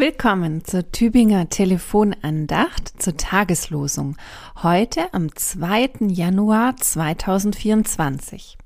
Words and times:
Willkommen 0.00 0.64
zur 0.64 0.90
Tübinger 0.90 1.50
Telefonandacht 1.50 3.02
zur 3.02 3.18
Tageslosung. 3.18 4.16
Heute 4.62 5.12
am 5.12 5.36
2. 5.36 6.06
Januar 6.08 6.74
2024. 6.74 8.56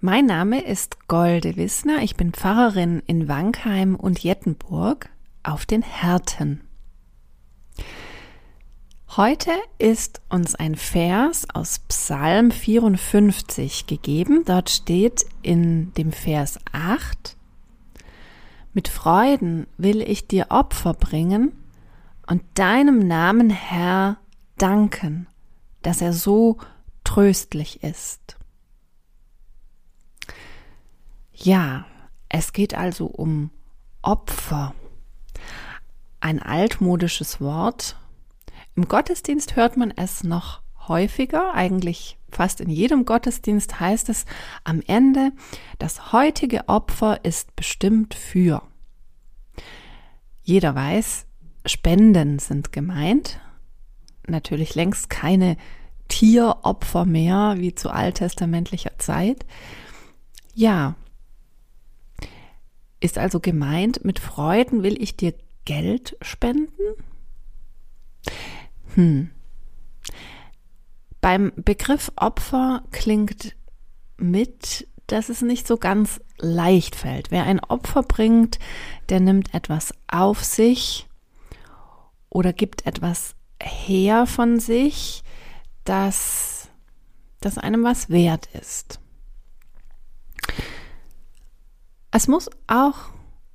Mein 0.00 0.26
Name 0.26 0.60
ist 0.60 1.06
Golde 1.06 1.54
Wissner. 1.54 2.02
Ich 2.02 2.16
bin 2.16 2.32
Pfarrerin 2.32 3.00
in 3.06 3.28
Wankheim 3.28 3.94
und 3.94 4.18
Jettenburg 4.18 5.08
auf 5.44 5.66
den 5.66 5.82
Härten. 5.82 6.62
Heute 9.16 9.52
ist 9.78 10.20
uns 10.30 10.56
ein 10.56 10.74
Vers 10.74 11.46
aus 11.54 11.78
Psalm 11.86 12.50
54 12.50 13.86
gegeben. 13.86 14.42
Dort 14.44 14.68
steht 14.68 15.26
in 15.42 15.94
dem 15.94 16.10
Vers 16.10 16.58
8, 16.72 17.36
mit 18.74 18.88
Freuden 18.88 19.66
will 19.78 20.02
ich 20.02 20.26
dir 20.26 20.46
Opfer 20.50 20.92
bringen 20.92 21.52
und 22.26 22.42
deinem 22.54 22.98
Namen, 23.06 23.48
Herr, 23.48 24.18
danken, 24.58 25.28
dass 25.82 26.00
er 26.00 26.12
so 26.12 26.58
tröstlich 27.04 27.82
ist. 27.82 28.36
Ja, 31.32 31.86
es 32.28 32.52
geht 32.52 32.74
also 32.74 33.06
um 33.06 33.50
Opfer. 34.02 34.74
Ein 36.20 36.42
altmodisches 36.42 37.40
Wort. 37.40 37.96
Im 38.74 38.88
Gottesdienst 38.88 39.56
hört 39.56 39.76
man 39.76 39.92
es 39.92 40.24
noch 40.24 40.63
häufiger, 40.88 41.54
eigentlich 41.54 42.18
fast 42.30 42.60
in 42.60 42.68
jedem 42.68 43.04
Gottesdienst 43.04 43.80
heißt 43.80 44.08
es 44.08 44.24
am 44.64 44.82
Ende, 44.86 45.32
das 45.78 46.12
heutige 46.12 46.68
Opfer 46.68 47.24
ist 47.24 47.54
bestimmt 47.56 48.14
für. 48.14 48.62
Jeder 50.42 50.74
weiß, 50.74 51.26
Spenden 51.66 52.38
sind 52.38 52.72
gemeint. 52.72 53.40
Natürlich 54.26 54.74
längst 54.74 55.08
keine 55.10 55.56
Tieropfer 56.08 57.06
mehr 57.06 57.54
wie 57.58 57.74
zu 57.74 57.90
alttestamentlicher 57.90 58.98
Zeit. 58.98 59.46
Ja, 60.54 60.96
ist 63.00 63.18
also 63.18 63.40
gemeint, 63.40 64.04
mit 64.04 64.18
Freuden 64.18 64.82
will 64.82 65.00
ich 65.02 65.16
dir 65.16 65.34
Geld 65.64 66.16
spenden? 66.22 66.94
Hm, 68.94 69.30
beim 71.24 71.52
Begriff 71.56 72.12
Opfer 72.16 72.82
klingt 72.92 73.56
mit, 74.18 74.86
dass 75.06 75.30
es 75.30 75.40
nicht 75.40 75.66
so 75.66 75.78
ganz 75.78 76.20
leicht 76.36 76.94
fällt. 76.94 77.30
Wer 77.30 77.44
ein 77.44 77.60
Opfer 77.60 78.02
bringt, 78.02 78.58
der 79.08 79.20
nimmt 79.20 79.54
etwas 79.54 79.94
auf 80.06 80.44
sich 80.44 81.06
oder 82.28 82.52
gibt 82.52 82.84
etwas 82.84 83.36
her 83.58 84.26
von 84.26 84.60
sich, 84.60 85.24
das, 85.84 86.68
das 87.40 87.56
einem 87.56 87.84
was 87.84 88.10
wert 88.10 88.50
ist. 88.60 89.00
Es 92.10 92.28
muss 92.28 92.50
auch 92.66 92.98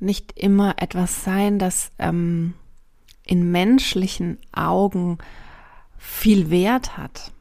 nicht 0.00 0.38
immer 0.38 0.82
etwas 0.82 1.24
sein, 1.24 1.58
das 1.58 1.92
ähm, 1.98 2.52
in 3.24 3.50
menschlichen 3.50 4.36
Augen 4.52 5.16
viel 5.96 6.50
Wert 6.50 6.98
hat. 6.98 7.32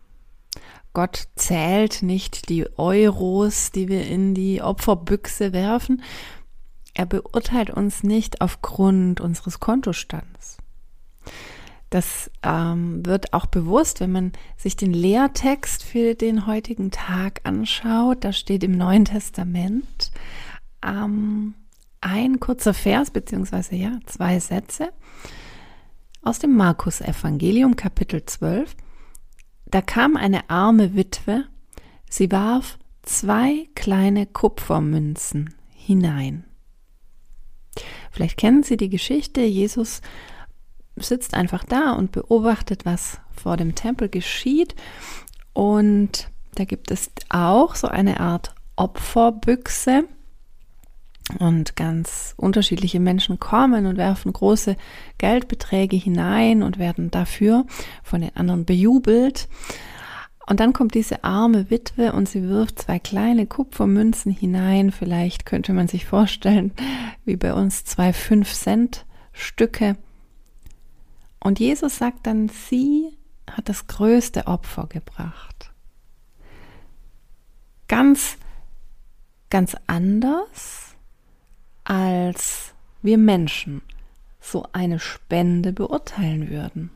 Gott 0.94 1.28
zählt 1.36 2.04
nicht 2.04 2.50
die 2.50 2.68
Euros, 2.78 3.72
die 3.72 3.88
wir 3.88 4.06
in 4.08 4.36
die 4.36 4.62
Opferbüchse 4.62 5.52
werfen. 5.52 6.04
Er 6.94 7.08
beurteilt 7.08 7.72
uns 7.72 8.04
nicht 8.04 8.42
aufgrund 8.42 9.20
unseres 9.20 9.60
Kontostands. 9.60 10.58
Das 11.90 12.32
ähm, 12.42 13.06
wird 13.06 13.34
auch 13.34 13.46
bewusst, 13.46 14.00
wenn 14.00 14.12
man 14.12 14.32
sich 14.58 14.76
den 14.76 14.94
Lehrtext 14.94 15.84
für 15.84 16.16
den 16.16 16.48
heutigen 16.48 16.92
Tag 16.92 17.42
anschaut. 17.44 18.24
Da 18.24 18.32
steht 18.32 18.64
im 18.64 18.78
Neuen 18.78 19.06
Testament 19.06 20.12
ähm, 20.84 21.54
ein 22.02 22.40
kurzer 22.40 22.74
Vers, 22.74 23.12
beziehungsweise 23.12 23.76
ja, 23.76 24.00
zwei 24.06 24.40
Sätze 24.40 24.90
aus 26.24 26.40
dem 26.40 26.56
Markus 26.56 27.02
Evangelium 27.02 27.76
Kapitel 27.76 28.26
12. 28.26 28.76
Da 29.74 29.82
kam 29.82 30.18
eine 30.18 30.52
arme 30.52 30.94
Witwe, 30.94 31.46
sie 32.08 32.32
warf 32.32 32.78
zwei 33.02 33.68
kleine 33.74 34.28
Kupfermünzen 34.28 35.56
hinein. 35.72 36.44
Vielleicht 38.12 38.38
kennen 38.38 38.62
Sie 38.62 38.78
die 38.78 38.90
Geschichte, 38.90 39.42
Jesus 39.42 40.04
sitzt 40.96 41.34
einfach 41.34 41.64
da 41.64 41.94
und 41.94 42.12
beobachtet, 42.12 42.86
was 42.86 43.20
vor 43.36 43.58
dem 43.58 43.74
Tempel 43.74 44.10
geschieht. 44.10 44.76
Und 45.54 46.30
da 46.54 46.66
gibt 46.66 46.92
es 46.92 47.10
auch 47.30 47.74
so 47.74 47.88
eine 47.88 48.20
Art 48.20 48.54
Opferbüchse. 48.76 50.08
Und 51.40 51.76
ganz 51.76 52.34
unterschiedliche 52.38 53.00
Menschen 53.00 53.40
kommen 53.40 53.86
und 53.86 53.98
werfen 53.98 54.34
große 54.34 54.76
Geldbeträge 55.18 55.96
hinein 55.96 56.64
und 56.64 56.80
werden 56.80 57.12
dafür 57.12 57.66
von 58.04 58.22
den 58.22 58.36
anderen 58.36 58.66
bejubelt. 58.66 59.48
Und 60.46 60.60
dann 60.60 60.74
kommt 60.74 60.94
diese 60.94 61.24
arme 61.24 61.70
Witwe 61.70 62.12
und 62.12 62.28
sie 62.28 62.44
wirft 62.44 62.80
zwei 62.80 63.00
kleine 63.00 63.48
Kupfermünzen 63.48 64.32
hinein. 64.32 64.92
Vielleicht 64.92 65.46
könnte 65.46 65.72
man 65.72 65.88
sich 65.88 66.06
vorstellen, 66.06 66.74
wie 67.24 67.38
bei 67.38 67.54
uns 67.54 67.86
zwei 67.86 68.12
fünf 68.12 68.54
Cent 68.54 69.06
Stücke. 69.32 69.96
Und 71.40 71.60
Jesus 71.60 71.98
sagt 71.98 72.28
dann, 72.28 72.50
sie 72.50 73.18
hat 73.50 73.70
das 73.70 73.88
größte 73.88 74.48
Opfer 74.48 74.88
gebracht. 74.88 75.72
Ganz, 77.88 78.38
ganz 79.50 79.76
anders 79.88 80.83
als 81.94 82.74
wir 83.04 83.20
Menschen 83.20 83.84
so 84.42 84.66
eine 84.74 85.00
Spende 85.00 85.72
beurteilen 85.72 86.50
würden. 86.50 86.90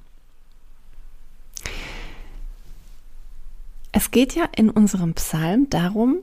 Es 3.91 4.09
geht 4.09 4.33
ja 4.33 4.45
in 4.55 4.71
unserem 4.71 5.13
Psalm 5.13 5.69
darum, 5.69 6.17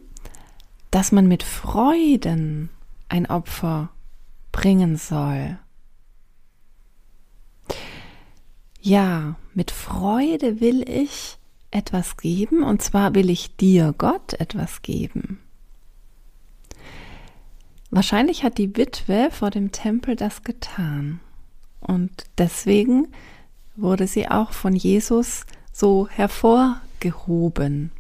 dass 0.91 1.13
man 1.13 1.29
mit 1.29 1.45
Freuden 1.45 2.69
ein 3.09 3.27
Opfer 3.27 3.91
bringen 4.51 4.97
soll. 4.97 5.57
Ja, 8.81 9.37
mit 9.55 9.71
Freude 9.71 10.61
will 10.61 10.83
ich 10.89 11.39
etwas 11.71 12.17
geben 12.17 12.65
und 12.65 12.83
zwar 12.83 13.15
will 13.15 13.31
ich 13.31 13.55
dir, 13.55 13.95
Gott, 13.97 14.33
etwas 14.35 14.83
geben. 14.83 15.44
Wahrscheinlich 17.95 18.43
hat 18.43 18.59
die 18.59 18.77
Witwe 18.77 19.29
vor 19.31 19.51
dem 19.51 19.71
Tempel 19.71 20.17
das 20.17 20.43
getan. 20.43 21.21
Und 21.79 22.25
deswegen 22.39 23.07
wurde 23.77 24.09
sie 24.09 24.29
auch 24.29 24.51
von 24.51 24.75
Jesus 24.75 25.47
so 25.73 26.09
hervorgehoben. 26.09 27.93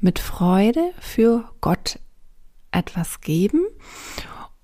Mit 0.00 0.18
Freude 0.18 0.92
für 0.98 1.52
Gott 1.60 2.00
etwas 2.72 3.20
geben. 3.20 3.64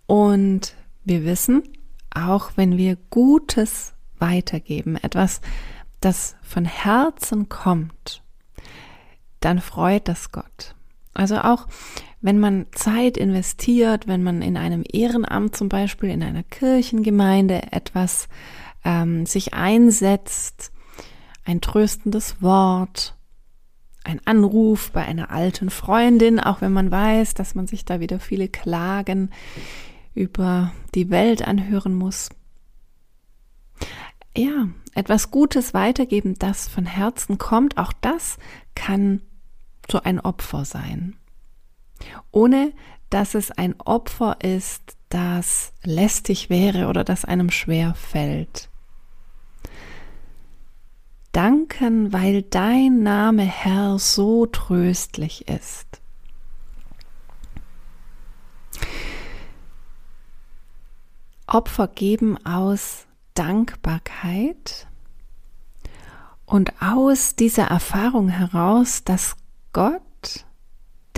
Und 0.07 0.75
wir 1.05 1.25
wissen, 1.25 1.63
auch 2.13 2.51
wenn 2.57 2.77
wir 2.77 2.97
Gutes 3.11 3.93
weitergeben, 4.19 4.97
etwas, 4.97 5.41
das 6.01 6.35
von 6.43 6.65
Herzen 6.65 7.49
kommt, 7.49 8.25
dann 9.39 9.61
freut 9.61 10.09
das 10.09 10.33
Gott. 10.33 10.75
Also 11.15 11.39
auch 11.39 11.69
wenn 12.21 12.41
man 12.41 12.67
Zeit 12.73 13.17
investiert, 13.17 14.09
wenn 14.09 14.23
man 14.23 14.43
in 14.43 14.57
einem 14.57 14.85
Ehrenamt 14.91 15.57
zum 15.57 15.69
Beispiel 15.69 16.11
in 16.11 16.23
einer 16.23 16.43
Kirchengemeinde 16.43 17.73
etwas 17.73 18.29
ähm, 18.85 19.25
sich 19.25 19.55
einsetzt, 19.55 20.73
ein 21.45 21.61
tröstendes 21.61 22.43
Wort, 22.43 23.15
ein 24.05 24.21
Anruf 24.25 24.91
bei 24.91 25.05
einer 25.05 25.31
alten 25.31 25.71
Freundin, 25.71 26.41
auch 26.41 26.61
wenn 26.61 26.73
man 26.73 26.91
weiß, 26.91 27.35
dass 27.35 27.55
man 27.55 27.67
sich 27.67 27.85
da 27.85 28.01
wieder 28.01 28.19
viele 28.19 28.49
Klagen 28.49 29.31
über 30.15 30.73
die 30.95 31.11
Welt 31.11 31.47
anhören 31.47 31.95
muss. 31.95 32.31
Ja, 34.37 34.69
etwas 34.95 35.31
Gutes 35.31 35.75
weitergeben, 35.75 36.35
das 36.39 36.69
von 36.69 36.87
Herzen 36.87 37.39
kommt, 37.39 37.77
auch 37.77 37.93
das 37.93 38.39
kann 38.75 39.23
so 39.91 40.01
ein 40.03 40.21
Opfer 40.21 40.65
sein 40.65 41.17
ohne 42.31 42.73
dass 43.11 43.35
es 43.35 43.51
ein 43.51 43.75
Opfer 43.81 44.37
ist, 44.43 44.97
das 45.09 45.73
lästig 45.83 46.51
wäre 46.51 46.89
oder 46.89 47.05
das 47.05 47.25
einem 47.25 47.51
schwer 47.51 47.95
fällt. 47.95 48.69
Danken, 51.33 52.13
weil 52.13 52.43
dein 52.43 53.03
Name 53.03 53.43
Herr 53.43 53.99
so 53.99 54.47
tröstlich 54.47 55.49
ist. 55.49 55.87
Opfer 61.47 61.89
geben 61.89 62.45
aus 62.45 63.07
Dankbarkeit 63.35 64.87
und 66.45 66.73
aus 66.83 67.37
dieser 67.37 67.65
Erfahrung 67.65 68.29
heraus, 68.29 69.05
dass 69.05 69.37
Gott 69.73 70.03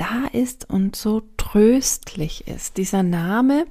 da 0.00 0.26
ist 0.32 0.68
und 0.68 0.96
so 0.96 1.22
tröstlich 1.36 2.48
ist. 2.48 2.78
Dieser 2.78 3.02
Name 3.02 3.66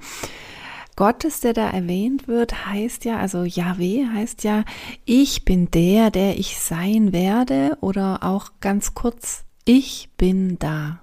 Gottes, 0.94 1.40
der 1.40 1.54
da 1.54 1.70
erwähnt 1.70 2.28
wird, 2.28 2.66
heißt 2.66 3.04
ja, 3.04 3.18
also 3.18 3.42
Yahweh 3.44 4.06
heißt 4.06 4.44
ja, 4.44 4.64
ich 5.04 5.44
bin 5.44 5.70
der, 5.70 6.10
der 6.10 6.38
ich 6.38 6.58
sein 6.60 7.12
werde 7.12 7.76
oder 7.80 8.22
auch 8.22 8.52
ganz 8.60 8.94
kurz, 8.94 9.44
ich 9.64 10.10
bin 10.16 10.58
da. 10.58 11.00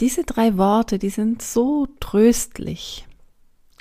Diese 0.00 0.24
drei 0.24 0.56
Worte, 0.56 0.98
die 0.98 1.10
sind 1.10 1.42
so 1.42 1.86
tröstlich. 2.00 3.06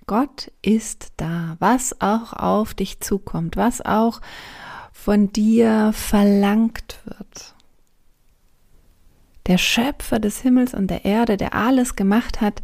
Gott 0.07 0.51
ist 0.61 1.13
da, 1.17 1.55
was 1.59 2.01
auch 2.01 2.33
auf 2.33 2.73
dich 2.73 2.99
zukommt, 2.99 3.55
was 3.55 3.81
auch 3.81 4.19
von 4.91 5.31
dir 5.31 5.91
verlangt 5.93 6.99
wird. 7.05 7.52
Der 9.47 9.57
Schöpfer 9.57 10.19
des 10.19 10.41
Himmels 10.41 10.73
und 10.73 10.87
der 10.87 11.05
Erde, 11.05 11.37
der 11.37 11.53
alles 11.53 11.95
gemacht 11.95 12.41
hat, 12.41 12.61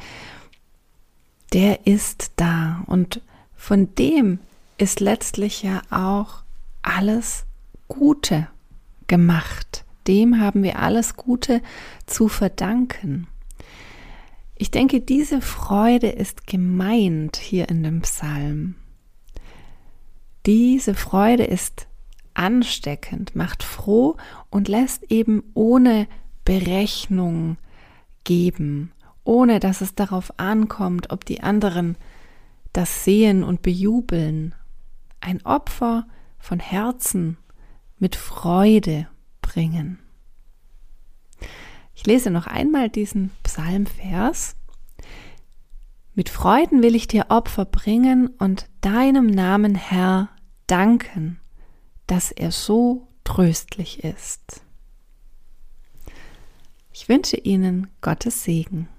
der 1.53 1.87
ist 1.87 2.31
da 2.35 2.83
und 2.85 3.21
von 3.55 3.93
dem 3.95 4.39
ist 4.77 4.99
letztlich 4.99 5.63
ja 5.63 5.81
auch 5.89 6.43
alles 6.81 7.45
Gute 7.87 8.47
gemacht. 9.07 9.83
Dem 10.07 10.39
haben 10.39 10.63
wir 10.63 10.79
alles 10.79 11.15
Gute 11.15 11.61
zu 12.05 12.29
verdanken. 12.29 13.27
Ich 14.55 14.71
denke, 14.71 15.01
diese 15.01 15.41
Freude 15.41 16.07
ist 16.07 16.47
gemeint 16.47 17.37
hier 17.37 17.69
in 17.69 17.83
dem 17.83 18.01
Psalm. 18.01 18.75
Diese 20.45 20.95
Freude 20.95 21.43
ist 21.43 21.87
ansteckend, 22.33 23.35
macht 23.35 23.63
froh 23.63 24.17
und 24.49 24.67
lässt 24.67 25.11
eben 25.11 25.43
ohne 25.53 26.07
Berechnung 26.49 27.57
geben, 28.23 28.91
ohne 29.23 29.59
dass 29.59 29.81
es 29.81 29.93
darauf 29.93 30.39
ankommt, 30.39 31.11
ob 31.11 31.23
die 31.23 31.41
anderen 31.41 31.95
das 32.73 33.03
sehen 33.03 33.43
und 33.43 33.61
bejubeln. 33.61 34.55
Ein 35.21 35.45
Opfer 35.45 36.07
von 36.39 36.59
Herzen 36.59 37.37
mit 37.99 38.15
Freude 38.15 39.07
bringen. 39.41 39.99
Ich 41.93 42.05
lese 42.07 42.31
noch 42.31 42.47
einmal 42.47 42.89
diesen 42.89 43.29
Psalmvers. 43.43 44.55
Mit 46.15 46.29
Freuden 46.29 46.81
will 46.81 46.95
ich 46.95 47.07
dir 47.07 47.27
Opfer 47.29 47.65
bringen 47.65 48.27
und 48.39 48.67
deinem 48.81 49.27
Namen, 49.27 49.75
Herr, 49.75 50.29
danken 50.67 51.39
dass 52.09 52.31
er 52.31 52.51
so 52.51 53.07
tröstlich 53.23 54.03
ist. 54.03 54.63
Ich 57.01 57.07
wünsche 57.07 57.37
Ihnen 57.37 57.87
Gottes 58.01 58.43
Segen. 58.43 58.89